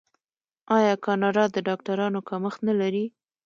[0.77, 3.05] آیا کاناډا د ډاکټرانو کمښت نلري؟